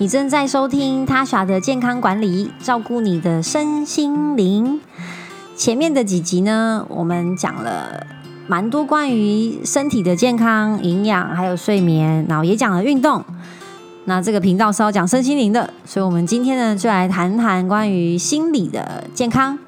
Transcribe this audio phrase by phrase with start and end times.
[0.00, 4.80] 你正在收听他耍的健康管理，照顾你的身心灵。
[5.56, 8.06] 前面的几集呢，我们讲了
[8.46, 13.24] 蛮多关于身体的健康、营养，还有睡眠，然后也讲了运动。
[14.04, 19.58] 那这个频道是要讲身心灵的，所以我们今天呢，就来谈谈关于心理的健康。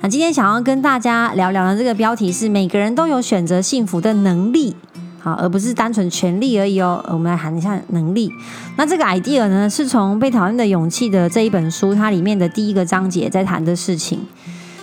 [0.00, 4.76] 那今天想要跟大家聊聊的这个标题是：每个人都有选择幸福的能力。
[5.22, 7.00] 好，而不是单纯权利而已哦。
[7.06, 8.28] 我们来谈一下能力。
[8.76, 14.18] 那这个 idea 呢，是从《被讨厌的勇气》的这一本书，它里面的第一个章节在谈的事情，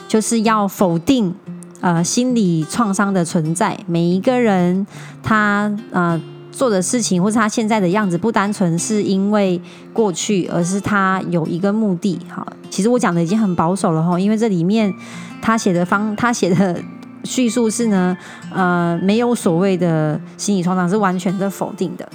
[0.08, 1.36] 就是要否定
[1.82, 3.78] 呃心理创伤的存在。
[3.86, 4.88] 每一个人
[5.22, 6.18] 他呃
[6.54, 9.62] 做的事情，或是他现在的样子，不单纯是因为
[9.92, 12.18] 过去，而是他有一个目的。
[12.30, 14.94] 好，其实我讲的已经很保守了哈，因为这里面
[15.42, 16.82] 他写的方，他写的。
[17.24, 18.18] 叙述是呢，
[18.54, 22.08] 呃，没有所谓的心理创伤，是完全的否定的。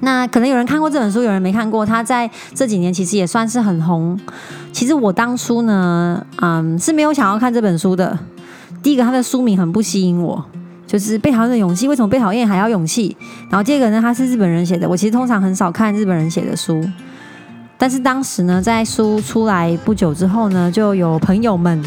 [0.00, 1.86] 那可能有人看过这本书，有人没看过。
[1.86, 4.18] 他在这几年其实也算是很红。
[4.70, 8.18] 其实我当初呢，嗯，是没有想要看这本书的。
[8.82, 10.44] 第一个，他的书名很不吸引我，
[10.86, 11.88] 就是被讨厌的勇气。
[11.88, 13.16] 为什么被讨厌还要勇气？
[13.48, 14.88] 然后第二个呢，他是日本人写的。
[14.88, 16.84] 我其实通常很少看日本人写的书，
[17.78, 21.82] 但是当时呢，在书出来不久之后呢，就有朋友们。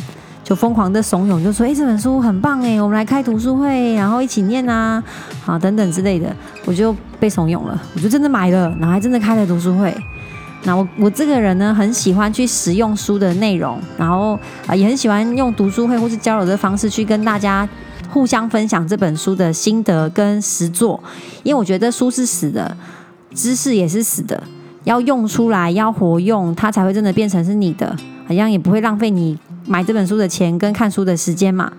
[0.49, 5.01] 就疯狂的怂恿，就说：“哎，这本书很棒哎，我们来开读书会，然后一起念啊，
[5.43, 9.95] 好等等之类的。”我就被怂恿了，我就真的买了，然后还真的开了读书会。
[10.63, 17.69] 那我我这个人呢，很喜欢去使用书的内容，然后啊，也很喜欢用读书会或是交流的方式去跟大家
[18.09, 20.99] 互相分享这本书的心得跟实作。
[21.43, 22.75] 因为我觉得书是死的，
[23.35, 24.41] 知识也是死的，
[24.85, 27.95] 要用出来，要活用，它才会真的变成是你的，
[28.27, 29.37] 好像也不会浪费你。
[29.69, 31.71] 买这本书的钱跟看书的时间嘛，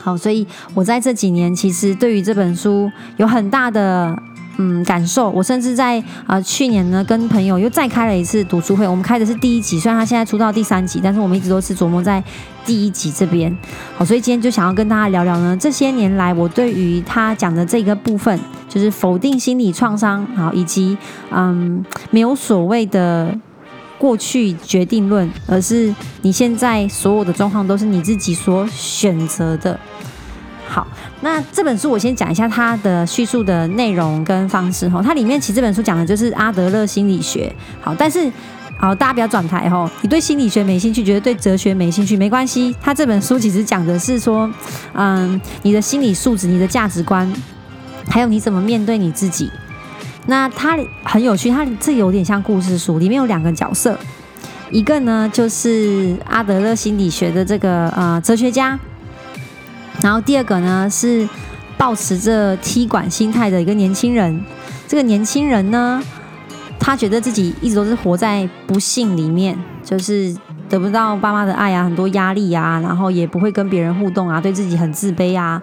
[0.00, 4.12] 好，所以我在这几年其实对于这本书有很大的
[4.58, 5.30] 嗯感受。
[5.30, 12.22] 我甚至在啊去年呢跟朋友又再开了一次读书会，我们开的是第一集，虽然他现在出到第三集，但是我们一直都是琢磨在
[12.64, 13.56] 第一集这边。
[13.96, 18.36] 好，所以今天就想要跟大家聊聊呢，这些年来我对于他讲的这个部分，
[18.68, 20.98] 就是否定心理创伤，好，以及
[21.30, 23.32] 嗯没有所谓的。
[23.98, 29.78] 过去决定论，而是你现在所有的状况都是你自己所选择的。
[30.68, 30.86] 好，
[31.20, 35.00] 那这本书我先讲一下它的叙述的内容跟方式哈。
[35.00, 37.54] 它里面其实这本书讲的就是阿德勒心理学。
[37.80, 38.30] 好，但是
[38.78, 39.90] 好，大家不要转台哈。
[40.02, 42.74] 你对心理学没兴趣，觉得对哲学没兴趣，没关系。
[42.82, 44.50] 它这本书其实讲的是说，
[44.92, 47.32] 嗯，你的心理素质、你的价值观，
[48.10, 49.48] 还有你怎么面对你自己。
[50.26, 53.98] 那它很有趣，它这有点像故事书，里面有两个角色，
[54.70, 58.78] 一个呢就是阿德勒心理学的这个呃哲学家，
[60.02, 61.28] 然后第二个呢是
[61.76, 64.42] 抱持着踢馆心态的一个年轻人。
[64.88, 66.02] 这个年轻人呢，
[66.78, 70.36] 他觉得自己一直都是活在不幸里面，就是
[70.68, 75.60] 得不到爸妈的爱啊，很多压力啊，然后也不会跟别人互动啊，对自己很自卑啊。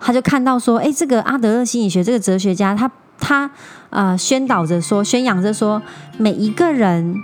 [0.00, 3.50] 他就看到说，哎，这个阿德勒心理学这个哲学家，他他。
[3.90, 5.80] 呃，宣导着说，宣扬着说，
[6.18, 7.14] 每一个人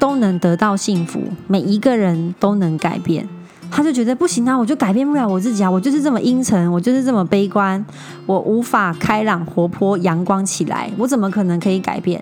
[0.00, 3.28] 都能得到幸福，每一个人都能改变。
[3.70, 7.86] 他就觉得不行啊，我就改变不了我自己啊，我就是这么阴沉，我就是这么悲观，
[8.26, 12.20] 我无法开朗、活泼、阳光起来，我怎么可能可以改变？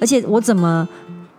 [0.00, 0.88] 而且我怎么？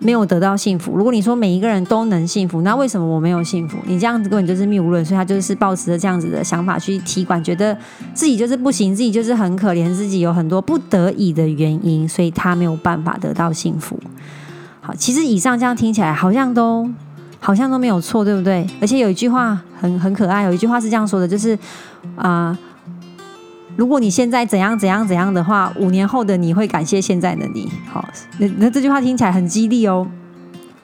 [0.03, 0.95] 没有得到幸福。
[0.95, 3.77] 如果你说每一个人都能幸福，那为什么我没有幸福？
[3.85, 5.03] 你这样子根本就是谬论。
[5.03, 7.75] 所以他就是抱持着这样子的想法去踢馆，觉得
[8.13, 13.99] 自己就是不行，自己就是很可怜，自己有很多不得已的原因，所以他没有办法得到幸福。
[14.81, 16.89] 好，其实以上这样听起来好像都
[17.39, 18.67] 好像都没有错，对不对？
[18.81, 21.57] 而且有一句话很很可爱，有一句话是这样说的，就是
[22.15, 22.57] 啊。
[23.75, 27.69] 如果你现在怎样怎样怎样的话，五年后的你会感谢现在的你。
[27.91, 28.07] 好，
[28.37, 30.07] 那那这句话听起来很激励哦。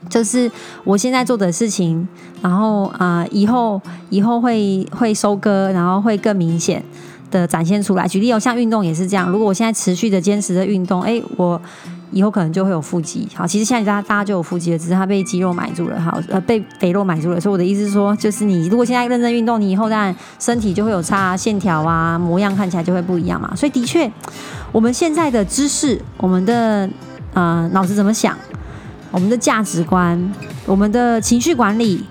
[0.10, 0.50] 就是
[0.84, 2.08] 我现在做的事情，
[2.42, 3.80] 然后啊，以后
[4.10, 6.84] 以后会会收割，然后会更明显
[7.30, 8.08] 的展现出来。
[8.08, 9.30] 举例哦，像运动也是这样。
[9.30, 11.62] 如果我现在持续的坚持的运动，哎，我。
[12.12, 17.40] 以后可能就会有腹肌，好，其实现在大家大家就有腹肌了，只是它被肌肉买住了，好，呃，被肥肉买住了。
[17.40, 23.54] 所以我的意思是说，就是你如果现在认真运动，你以后当然身体就会有差，线条啊，模样看起来就会不一样嘛。
[23.56, 24.12] 所以的确，
[24.72, 26.90] 我们现在的知识，我们的
[27.34, 28.36] 呃脑子怎么想，
[29.12, 30.34] 我们的价值观，
[30.66, 32.04] 我们的情绪管理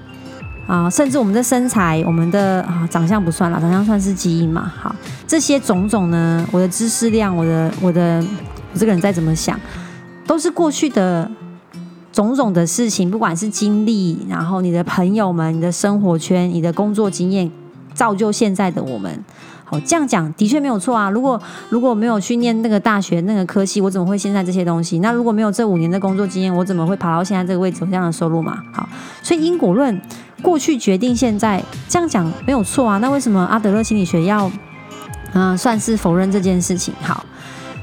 [0.69, 4.73] 啊，甚至我们的身材，我们的啊长相不算了，长相算是基因嘛。
[4.81, 4.95] 好，
[5.27, 8.25] 这些种种呢，我的知识量，我的我的
[8.73, 9.59] 我这个人再怎么想。
[10.29, 11.29] 都是过去的
[12.13, 17.51] 种种的事情，不管是经历，然后你的朋友们、你的生活圈、你的工作经验，
[17.95, 19.25] 造就现在的我们。
[19.65, 21.09] 好，这样讲的确没有错啊。
[21.09, 21.41] 如果
[21.71, 24.99] 如果没有去念那个大学那个科系，我怎么会现在这些东西？
[24.99, 28.63] 那如果没有这五年的工作经验，我怎么会爬到现在这个位置有这样的收入嘛？
[28.73, 28.89] 好，
[29.23, 29.99] 所以因果论
[30.43, 32.99] 过去决定现在，这样讲没有错啊。
[32.99, 34.51] 那为什么阿德勒心理学要
[35.33, 36.95] 嗯算是否认这件事情？
[37.03, 37.25] 好，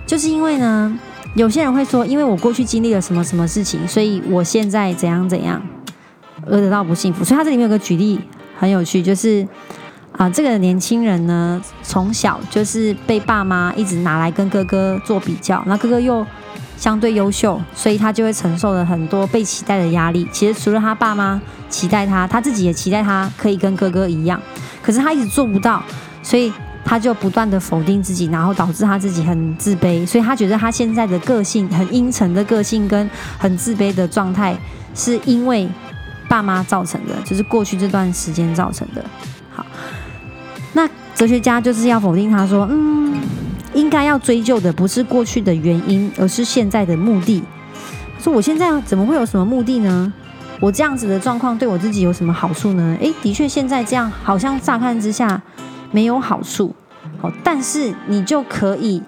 [0.07, 1.00] 就是因为呢，
[1.35, 5.61] 有些人会说，因为我过去经历了什么什么事情，所以我现在怎样怎样
[6.47, 7.23] 而得到不幸福。
[7.23, 8.19] 所以他这里面有个举例
[8.57, 9.47] 很有趣，就是。
[10.17, 16.25] 啊，这个年轻人呢，从小就是被爸妈一直拿来跟哥哥做比较，那哥哥又
[16.77, 20.25] 相对优秀，所以他就会承受了很多被期待的压力。
[20.31, 24.41] 其实除了他爸妈期待他，他自己也期待他可以跟哥哥一样，
[24.81, 25.83] 可是他一直做不到，
[26.23, 26.49] 所以
[26.85, 30.05] 他就不断的否定自己，然后导致他自己很自卑。
[30.05, 33.09] 所以他觉得他现在的个性很阴沉的个性跟
[33.39, 34.55] 很自卑的状态，
[34.93, 35.67] 是因为
[36.29, 39.03] 爸妈造成的，就是过去这段时间造成的。
[39.51, 39.65] 好。
[40.73, 43.15] 那哲学家就是要否定他说，嗯，
[43.73, 47.41] 应该要追究的不是过去的原因，而是现在的目的。
[48.19, 50.13] 说我现在怎么会有什么目的呢？
[50.59, 52.97] 我这样子的状况对我自己有什么好处呢？
[53.01, 55.41] 诶，的确现在这样好像乍看之下
[55.95, 56.75] 没有好处，
[57.21, 59.01] 好，但是你就可以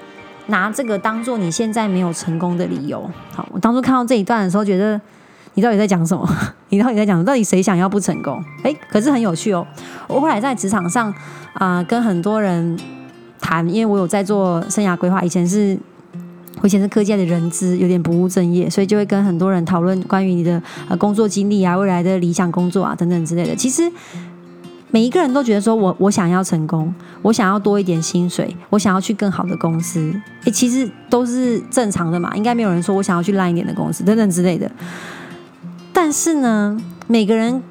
[0.46, 3.10] 拿这个当做你现在没有成功的理由。
[3.34, 5.00] 好，我当初看到这一段的时候，觉得。
[5.54, 6.24] 你到底在讲什么？
[6.70, 7.26] 你到底在讲？
[7.26, 8.40] 到底谁想要不成功？
[8.62, 9.66] 哎，可是很有趣哦。
[10.08, 11.12] 我后来在职场上
[11.54, 12.78] 啊，跟很多人
[13.42, 15.20] 谈，因为我有在做生涯规划。
[15.24, 15.76] 以前是，
[16.62, 23.56] 我以前是科技的人资，有点不务正业，所以就会跟很多人讨论关于你的呃工作经历啊、未来的理想工作啊等等之类的。
[23.56, 23.92] 其实
[24.90, 30.14] 每一个人都觉得说我我想要成功，我想要多一点薪水，我想要去更好的公司。
[30.46, 34.72] 哎，其实都是正常的嘛，应该没有人说我想要去烂一点的公司等等之类的。
[35.92, 37.62] 但是呢，每个人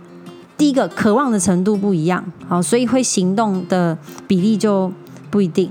[0.59, 3.97] 第一个渴望的程度不一样，好，所以会行动的
[4.27, 4.93] 比例就
[5.31, 5.71] 不一定。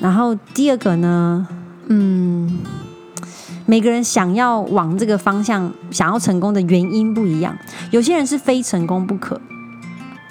[0.00, 1.46] 然后第二个呢，
[1.86, 2.58] 嗯，
[3.66, 7.56] 每个人想要往这个方向想要成功的原因不一样。
[7.90, 9.40] 有些人是非成功不可，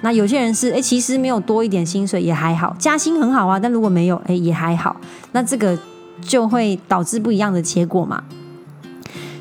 [0.02, 4.96] 那有些人是哎，其实没有多一点薪水也还好，加薪很好啊，但如果没有哎也还好，
[5.32, 5.78] 那这个
[6.22, 8.24] 就会导致不一样的结果嘛。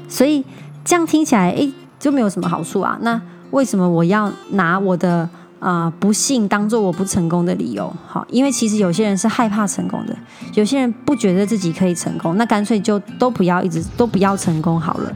[0.09, 0.45] 所以
[0.85, 1.71] 这样听起来哎。
[2.01, 2.97] 就没有什么好处啊？
[3.01, 3.21] 那
[3.51, 5.29] 为什么我要拿我的
[5.59, 7.93] 啊不幸当做我不成功的理由？
[8.07, 10.17] 好，因为其实有些人是害怕成功的，
[10.55, 15.13] 有些人不觉得自己可以成功，那干脆就都不要一直都不要成功好了。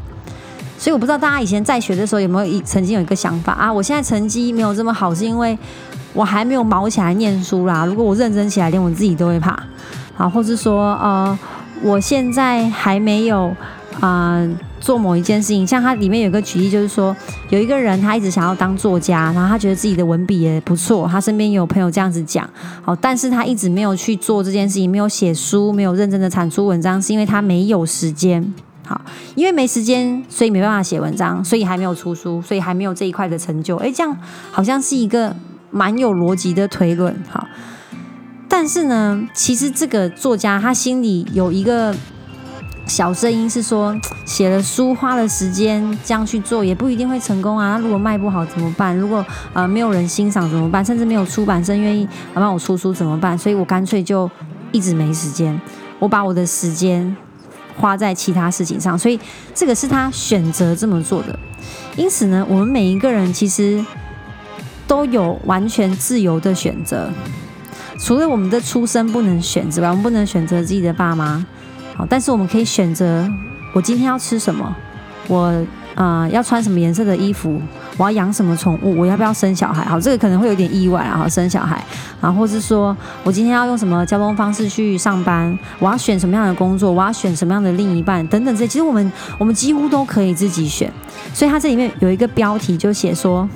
[0.83, 3.73] 所以我不知道大家以前在学的时候有没有一曾经有一个想法啊？
[3.73, 5.57] 我现在成绩没有这么好，是因为
[6.13, 7.87] 我还没有毛起来念书啦。
[7.87, 9.57] 如果我认真起来，连我自己都会怕。
[10.17, 11.39] 好，或是说呃，
[11.85, 13.55] 我现在还没有
[14.01, 14.45] 啊。
[14.81, 17.17] 做某一件事情，像它里面有个举例，就是说
[17.51, 22.51] 有一个人他一直想要当作家，然后他觉得自己的文笔也不错，他身边也有朋友这样子讲，
[22.83, 28.53] 好，但是他一直没有去做这件事情，没有写书，没有认真的产出文章，是因为他没有时间，
[28.85, 29.01] 好，
[29.35, 34.17] 因为没时间，所以没办法写文章，所以还没有出书，所以还没有这一块的成就，诶，这样
[34.51, 35.35] 好像是一个
[35.71, 37.47] 蛮有逻辑的推论，好，
[38.49, 41.95] 但是呢，其实这个作家他心里有一个。
[42.85, 43.97] 小声音是说，
[44.27, 47.77] 写了书花了时间这样去做，也不一定会成功啊。
[47.77, 48.95] 那如果卖不好怎么办？
[48.95, 50.85] 如果呃没有人欣赏怎么办？
[50.85, 53.39] 甚至没有出版社愿意帮我出书怎么办？
[53.39, 54.29] 所以我干脆就
[54.73, 55.59] 一直没时间，
[56.01, 57.17] 我把我的时间
[57.77, 58.99] 花在其他事情上。
[58.99, 59.19] 所以
[59.55, 61.39] 这个是他选择这么做的。
[61.97, 63.85] 因此呢，我们每一个人其实
[64.87, 67.11] 都有完全自由的选择，
[67.99, 71.45] 除了我们的出生不能选之外，我们不能选择自己的爸妈。
[71.95, 73.31] 好，但是我们可以选择
[73.75, 74.75] 我今天要吃什么，
[75.29, 75.65] 我
[75.95, 77.61] 啊要穿什么颜色的衣服，
[77.97, 79.85] 我要养什么宠物，我要不要生小孩？
[79.85, 81.85] 好，这个可能会有点意外，然后生小孩，
[82.21, 90.91] 然后或是说我今天要用什么交通方式去上班，我要选什么样的工作，我要选什么样的另一半等等这，其实我们我们几乎都可以自己选。
[91.35, 93.49] 所以它这里面有一个标题就写说，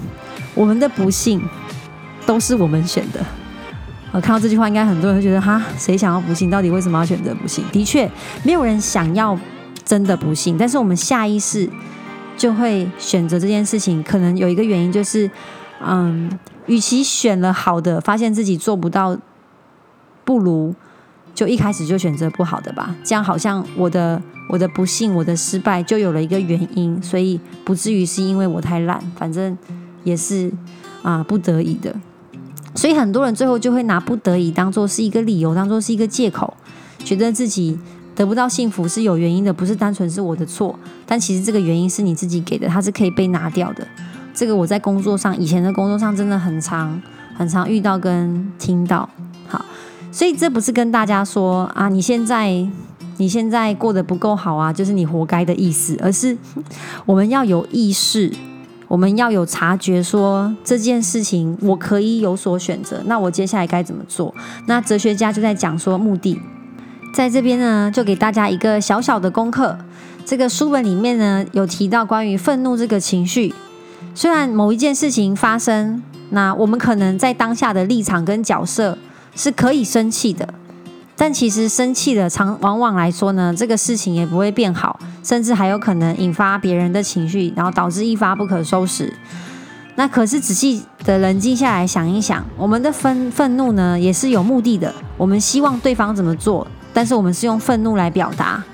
[0.54, 1.42] 我们的不幸
[2.26, 3.20] 都是我们选的。
[4.12, 6.48] 我看到这句话，应该很多人会觉得哈，谁想要不幸？
[6.48, 7.64] 到底为什么要选择不幸？
[7.72, 8.10] 的确，
[8.42, 9.38] 没有人想要
[9.84, 11.68] 真的不幸，但是我们下意识
[12.36, 14.02] 就会选择这件事情。
[14.02, 15.30] 可能有一个原因就是，
[15.84, 16.30] 嗯，
[16.66, 19.16] 与其选了好的，发现自己做不到，
[20.24, 20.74] 不如
[21.34, 22.94] 就一开始就选择不好的吧。
[23.04, 29.56] 这样好像我的我的不幸，我的失败就有了一个原因，所以不至于是因为我太烂，反正
[30.04, 30.52] 也是
[31.02, 31.94] 啊不得已的。
[32.74, 36.54] 所以很多人最后就会拿不得已当做是一个理由，当做是一个借口，
[36.98, 37.78] 觉得自己
[38.16, 40.76] 得不到幸福是有原因的，不是单纯是我的错。
[41.06, 43.86] 但其实这个原因是你自己给的，它是可以被拿掉的。
[44.34, 47.00] 这个我在工作上，以前的工作上真的很常、
[47.36, 49.08] 很常遇到跟听到。
[49.46, 49.64] 好，
[50.10, 52.66] 所以这不是跟大家说啊，你现在
[53.18, 56.36] 你现在过得不够好啊，就是你活该的意思，而是
[57.04, 58.30] 我们要有意识，
[58.88, 64.34] 我们要有察觉，说这件事情我可以有所选择，那我接下来该怎么做？
[64.66, 66.38] 那哲学家就在讲说目的，
[67.16, 69.74] 在这边呢，就给大家一个小小的功课。
[70.26, 73.54] 这个书本里面呢，有提到关于愤怒这个情绪，
[74.14, 78.98] 虽然某一件事情发生，那我们可能在当下的立场跟角色。
[79.34, 80.48] 是可以生气的，
[81.14, 89.12] 但其实生气的常往往来说呢，这个事情也不会变好，甚至还有可能引发别人的情绪，然后导致一发不可收拾。
[89.94, 94.94] 那可是仔细的冷静下来想一想，我们的愤愤怒呢，也是有目的的。
[95.18, 98.64] 我们希望对方怎么做，但是我们是用愤怒来表达。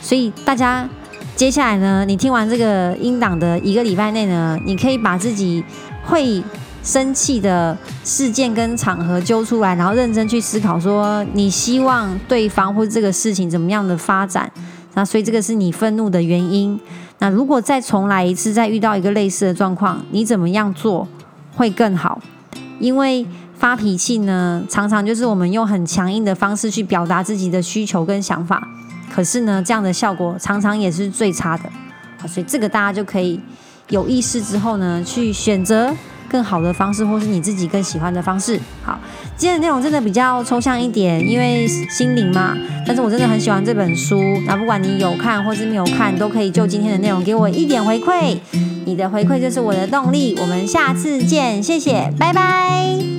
[0.00, 0.88] 所以大家
[1.34, 5.64] 接下来呢，你听完这个音档的一个礼拜内呢，你可以把自己
[6.04, 6.40] 会。
[6.80, 14.50] 生气的事件跟场合揪出来，然后认真去思考，说你希望对方或者这个事情怎么样的发展？
[14.94, 16.80] 那所以这个是你愤怒的原因。
[17.18, 21.06] 那如果再重来一次，再遇到一个类似的状况，你怎么样做
[21.54, 22.22] 会更好？
[22.78, 23.26] 因为
[23.58, 28.66] 发脾气呢，常常就是我们用很强硬的方式去表达自己的需求跟想法，
[29.12, 31.64] 可是呢，这样的效果常常也是最差的。
[32.18, 33.40] 好，所以这个大家就可以
[33.88, 35.94] 有意识之后呢，去选择。
[36.30, 38.60] 更好的方式，或是你自己更喜欢的方式。
[38.82, 39.00] 好，
[39.34, 42.54] 今天的内容真的比较抽象一点，因为心灵嘛。
[42.86, 44.20] 但是我真的很喜欢这本书。
[44.46, 48.36] 那不管你有看或是没有看，都可以就今天的内容给我一点回馈。
[48.84, 50.36] 你的回馈就是我的动力。
[50.38, 53.17] 我们下次见，谢谢，拜拜。